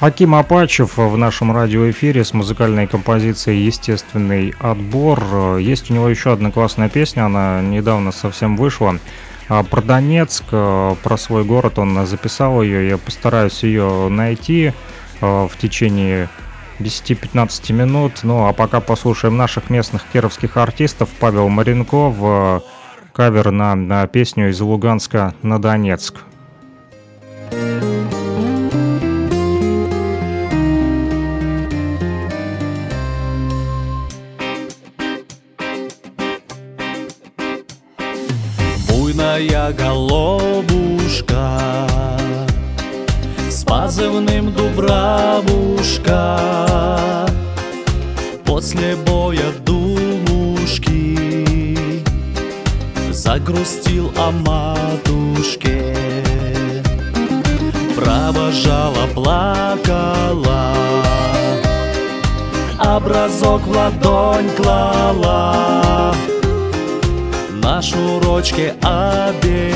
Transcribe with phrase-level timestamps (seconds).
[0.00, 5.58] Аким Апачев в нашем радиоэфире с музыкальной композицией «Естественный отбор».
[5.58, 8.98] Есть у него еще одна классная песня, она недавно совсем вышла.
[9.50, 12.88] А, про Донецк, а, про свой город он записал ее.
[12.88, 14.72] Я постараюсь ее найти
[15.20, 16.30] а, в течение
[16.78, 18.20] 10-15 минут.
[18.22, 21.10] Ну а пока послушаем наших местных кировских артистов.
[21.20, 22.62] Павел Маренков,
[23.12, 26.14] кавер на, на песню из Луганска на Донецк.
[39.40, 41.58] Моя голубушка.
[43.48, 46.38] С позывным Дубравушка.
[48.44, 51.16] После боя думушки
[53.10, 55.96] Загрустил о матушке.
[57.96, 60.74] Провожала, плакала
[62.78, 66.14] Образок в ладонь клала
[67.80, 69.70] на шнурочке оберег.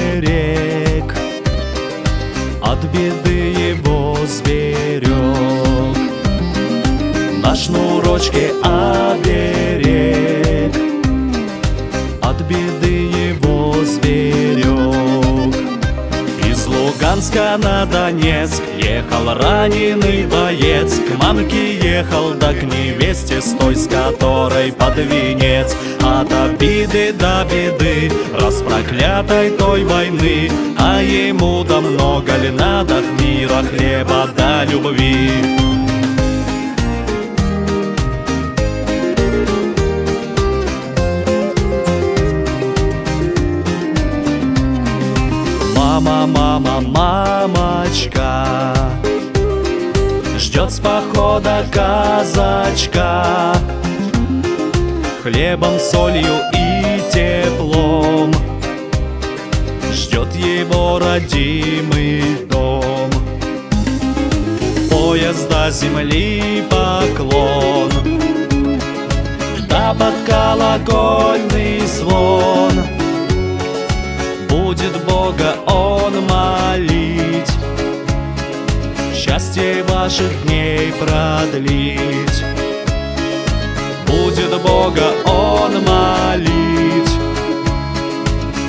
[2.60, 5.08] От беды его сберег
[7.42, 10.43] На шнурочке оберег
[17.14, 18.60] Луганска на Донецк.
[18.76, 20.98] Ехал раненый боец.
[20.98, 25.76] К мамке ехал, да к невесте С той, с которой под венец.
[26.00, 30.50] От обиды до беды Раз проклятой той войны.
[30.76, 35.73] А ему да много ли надо Мира, хлеба да любви
[46.04, 48.74] Мама, мама, мамочка.
[50.36, 53.54] Ждет с похода казачка.
[55.22, 58.34] Хлебом, солью и теплом.
[59.94, 63.10] Ждет его родимый дом.
[64.90, 67.90] Поезда земли поклон.
[69.70, 72.72] Да под колокольный звон.
[74.50, 75.54] Будет Бога
[80.14, 82.44] Ваших дней продлить.
[84.06, 87.10] Будет Бога он молить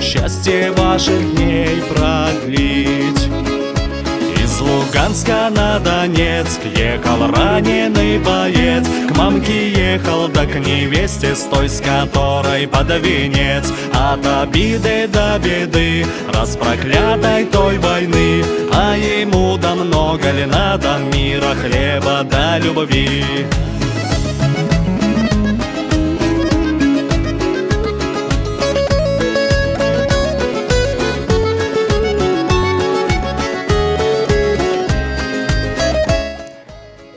[0.01, 3.29] Счастье ваших дней продлить.
[4.43, 8.87] Из Луганска на Донецк Ехал раненый боец.
[9.07, 13.71] К мамке ехал, да к невесте С той, с которой под венец.
[13.93, 19.75] От обиды до беды Раз проклятой той войны А ему да
[20.15, 23.45] много ли надо Мира, хлеба да любви?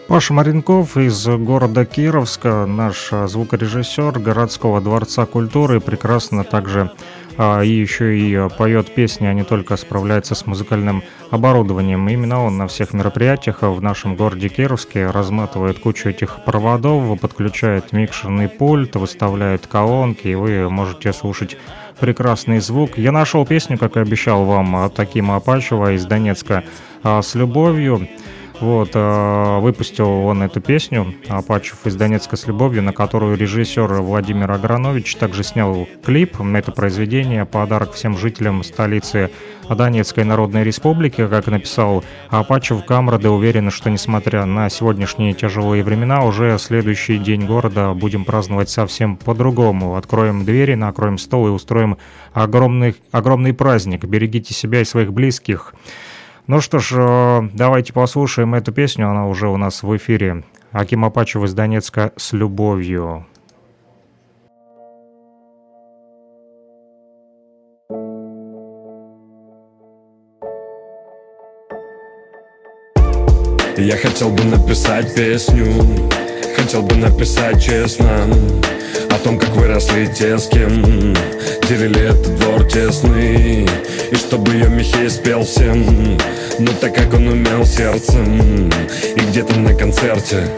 [0.09, 6.91] Паша Маренков из города Кировска, наш звукорежиссер городского дворца культуры, прекрасно также
[7.39, 12.09] а, и еще и а, поет песни, а не только справляется с музыкальным оборудованием.
[12.09, 18.49] Именно он на всех мероприятиях в нашем городе Кировске разматывает кучу этих проводов, подключает микшерный
[18.49, 21.57] пульт, выставляет колонки, и вы можете слушать
[22.01, 22.99] прекрасный звук.
[22.99, 26.65] Я нашел песню, как и обещал вам, от Акима Апачева из Донецка
[27.05, 28.09] «С любовью».
[28.61, 34.51] Вот, э, выпустил он эту песню «Апачев из Донецка с любовью», на которую режиссер Владимир
[34.51, 39.31] Агранович также снял клип это произведение «Подарок всем жителям столицы
[39.69, 41.25] Донецкой Народной Республики».
[41.29, 47.95] Как написал Апачев, Камрады уверены, что несмотря на сегодняшние тяжелые времена, уже следующий день города
[47.95, 49.95] будем праздновать совсем по-другому.
[49.95, 51.97] Откроем двери, накроем стол и устроим
[52.33, 54.05] огромный, огромный праздник.
[54.05, 55.75] Берегите себя и своих близких.
[56.49, 60.45] Ну что ж, э, давайте послушаем эту песню, она уже у нас в эфире.
[60.73, 63.27] Аким Апачев из Донецка «С любовью».
[73.77, 75.67] Я хотел бы написать песню
[76.57, 78.27] Хотел бы написать честно
[79.11, 81.15] О том, как выросли те, с кем
[81.69, 83.69] Делили этот двор тесный
[84.11, 86.19] И чтобы ее Михей спел всем.
[86.59, 88.71] Ну так как он умел сердцем
[89.17, 90.49] И где-то на концерте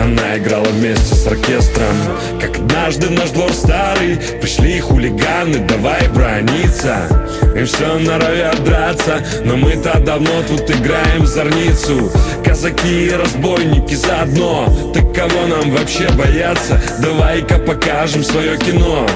[0.00, 1.94] она играла вместе с оркестром.
[2.40, 7.06] Как однажды в наш двор старый Пришли хулиганы, давай брониться
[7.54, 9.24] И все норовят драться.
[9.44, 12.10] Но мы-то давно тут играем в зорницу
[12.44, 14.92] Казаки и разбойники заодно.
[14.92, 16.80] Так кого нам вообще бояться?
[17.00, 19.06] Давай-ка покажем свое кино.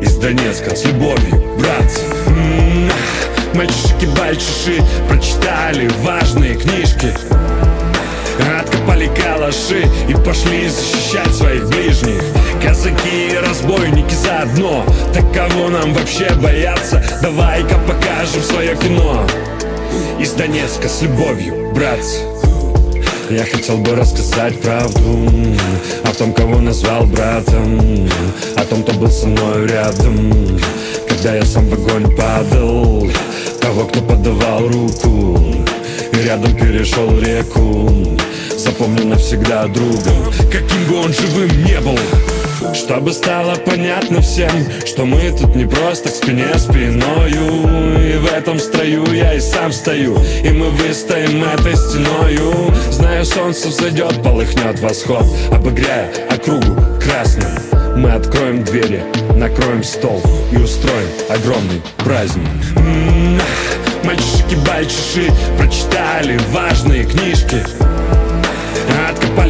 [0.00, 2.00] Из Донецка с любовью, братцы
[3.54, 7.12] Мальчишки-бальчиши прочитали важные книжки.
[8.58, 12.22] Откопали калаши и пошли защищать своих ближних.
[12.62, 14.84] Казаки и разбойники заодно.
[15.12, 17.02] Так кого нам вообще бояться?
[17.22, 19.26] Давай-ка покажем свое кино.
[20.18, 22.20] Из Донецка с любовью, братцы
[23.30, 25.28] я хотел бы рассказать правду
[26.04, 28.08] О том, кого назвал братом
[28.56, 30.60] О том, кто был со мной рядом.
[31.08, 33.08] Когда я сам в огонь падал
[33.60, 35.40] Того, кто подавал руку
[36.12, 37.90] И рядом перешел реку
[38.56, 41.98] Запомню навсегда другом Каким бы он живым не был
[42.74, 44.50] чтобы стало понятно всем,
[44.84, 47.96] что мы тут не просто к спине спиною.
[48.00, 52.72] И в этом строю я и сам стою, и мы выстоим этой стеною.
[52.90, 57.48] Знаю, солнце взойдет, полыхнет восход, обыгряя округу красным
[57.96, 59.02] Мы откроем двери,
[59.36, 60.22] накроем стол
[60.52, 62.46] и устроим огромный праздник.
[64.04, 67.62] Мальчишки-бальчиши прочитали важные книжки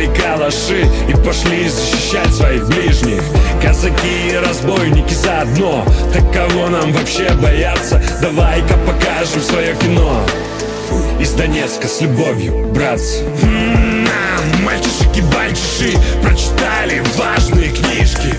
[0.07, 3.23] Откопали калаши и пошли защищать своих ближних.
[3.63, 5.85] Казаки и разбойники заодно.
[6.13, 8.01] Так кого нам вообще бояться?
[8.21, 10.23] Давай-ка покажем свое кино.
[11.21, 13.25] Из Донецка с любовью, братцы.
[14.65, 18.35] Мальчишки-бальчиши прочитали важные книжки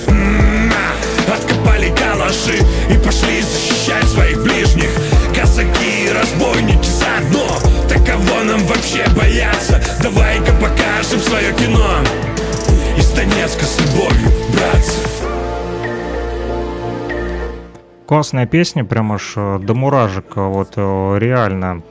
[1.28, 2.58] Откопали калаши
[2.90, 4.90] и пошли защищать своих ближних
[5.36, 7.47] Казаки и разбойники заодно
[8.88, 9.82] вообще бояться?
[10.02, 11.86] Давай-ка покажем свое кино
[12.98, 15.02] Из Донецка с любовью, братцы
[18.06, 21.82] Классная песня, прям аж э, до муражек, вот э, реально.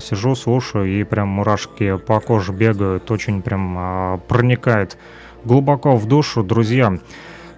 [0.00, 4.98] Сижу, слушаю, и прям мурашки по коже бегают, очень прям проникает
[5.44, 6.98] глубоко в душу, друзья.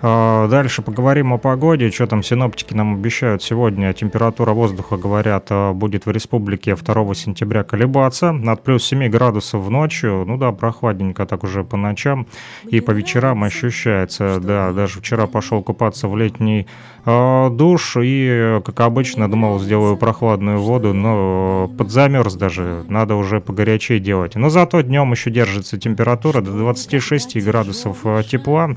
[0.06, 1.90] А, дальше поговорим о погоде.
[1.90, 3.90] Что там синоптики нам обещают сегодня?
[3.94, 8.38] Температура воздуха, говорят, а, будет в республике 2 сентября колебаться.
[8.46, 10.24] От плюс 7 градусов в ночью.
[10.26, 12.26] Ну да, прохладненько так уже по ночам.
[12.68, 14.40] И по вечерам ощущается.
[14.40, 16.66] Да, даже вчера пошел купаться в летний
[17.06, 17.96] э, душ.
[17.98, 20.92] И, как обычно, думал, сделаю прохладную воду.
[20.92, 22.84] Но подзамерз даже.
[22.88, 24.34] Надо уже погорячее делать.
[24.34, 28.76] Но зато днем еще держится температура до 26 градусов тепла.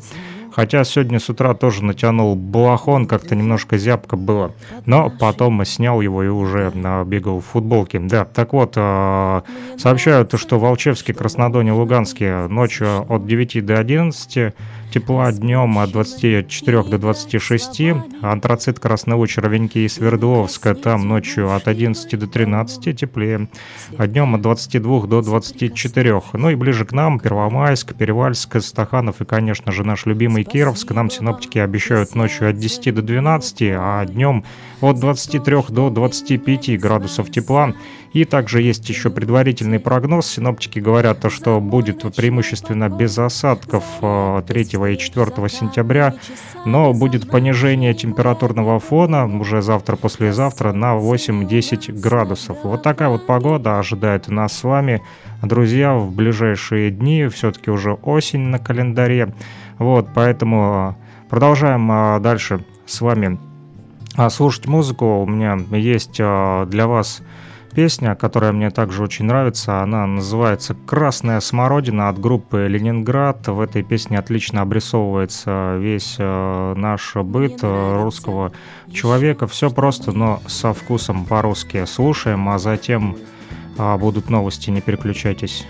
[0.58, 4.56] Хотя сегодня с утра тоже натянул балахон, как-то немножко зябко было.
[4.88, 6.74] Но потом снял его и уже
[7.06, 8.00] бегал в футболке.
[8.00, 9.42] Да, так вот, э,
[9.78, 14.56] сообщают, что в Волчевске, Краснодоне, Луганске ночью от 9 до 11
[14.92, 17.82] тепла днем от 24 до 26,
[18.22, 23.50] антрацит, Красный Луч, Ровеньки и Свердловска, там ночью от 11 до 13 теплее,
[23.98, 26.22] а днем от 22 до 24.
[26.34, 30.92] Ну и ближе к нам Первомайск, Перевальск, Стаханов и, конечно же, наш любимый Кировск.
[30.92, 34.44] Нам синоптики обещают ночью от 10 до 12, а днем
[34.82, 37.74] от 23 до 25 градусов тепла.
[38.18, 40.26] И также есть еще предварительный прогноз.
[40.26, 46.16] Синоптики говорят, что будет преимущественно без осадков 3 э, и 4 сентября,
[46.66, 52.58] но будет понижение температурного фона уже завтра-послезавтра на 8-10 градусов.
[52.64, 55.04] Вот такая вот погода ожидает нас с вами,
[55.44, 57.28] друзья, в ближайшие дни.
[57.28, 59.36] Все-таки уже осень на календаре.
[59.78, 60.98] Вот, поэтому
[61.30, 63.38] продолжаем э, дальше с вами
[64.32, 65.22] слушать музыку.
[65.22, 67.22] У меня есть для вас
[67.78, 69.84] песня, которая мне также очень нравится.
[69.84, 73.48] Она называется «Красная смородина» от группы «Ленинград».
[73.48, 78.52] В этой песне отлично обрисовывается весь э, наш быт русского
[78.92, 79.46] человека.
[79.46, 81.86] Все просто, но со вкусом по-русски.
[81.86, 83.16] Слушаем, а затем
[83.78, 84.72] э, будут новости.
[84.72, 85.68] Не переключайтесь.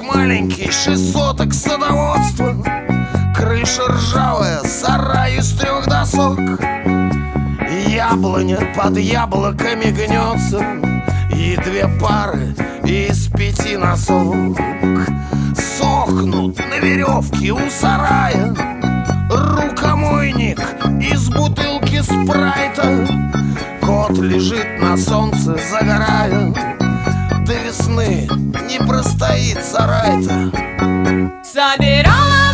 [0.00, 2.54] Маленький, шесть соток садоводства.
[3.34, 6.38] Крыша ржавая, сарай из трех досок.
[7.86, 10.64] Яблоня под яблоками гнется
[11.32, 12.54] И две пары
[12.84, 14.58] из пяти носок.
[15.56, 18.54] Сохнут на веревке у сарая.
[19.30, 20.60] Рукомойник
[21.00, 23.06] из бутылки спрайта.
[23.80, 26.77] Кот лежит на солнце, загорая
[27.48, 28.28] До весны.
[28.68, 30.52] Не простоит сарай-то.
[31.42, 32.48] Собирала